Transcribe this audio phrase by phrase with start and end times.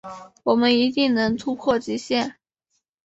[0.45, 2.37] 我们一定能突破极限